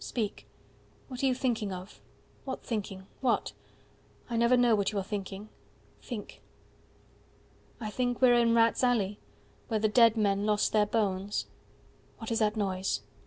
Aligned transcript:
Speak. 0.03 0.47
What 1.09 1.21
are 1.21 1.27
you 1.27 1.35
thinking 1.35 1.71
of? 1.71 2.01
What 2.43 2.63
thinking? 2.63 3.05
What? 3.19 3.53
I 4.31 4.35
never 4.35 4.57
know 4.57 4.73
what 4.73 4.91
you 4.91 4.97
are 4.97 5.03
thinking. 5.03 5.49
Think." 6.01 6.41
I 7.79 7.91
think 7.91 8.19
we 8.19 8.29
are 8.29 8.33
in 8.33 8.55
rats' 8.55 8.83
alley 8.83 9.19
115 9.67 9.67
Where 9.67 9.79
the 9.79 9.87
dead 9.89 10.17
men 10.17 10.43
lost 10.47 10.71
their 10.71 10.87
bones. 10.87 11.45
"What 12.17 12.31
is 12.31 12.39
that 12.39 12.57
noise?" 12.57 13.01